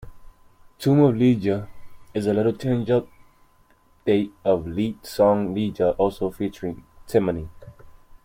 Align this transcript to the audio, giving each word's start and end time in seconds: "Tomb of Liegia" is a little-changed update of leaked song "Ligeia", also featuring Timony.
"Tomb 0.79 1.01
of 1.01 1.13
Liegia" 1.15 1.67
is 2.15 2.25
a 2.25 2.33
little-changed 2.33 2.89
update 2.89 4.31
of 4.43 4.65
leaked 4.65 5.05
song 5.05 5.53
"Ligeia", 5.53 5.93
also 5.99 6.31
featuring 6.31 6.83
Timony. 7.07 7.49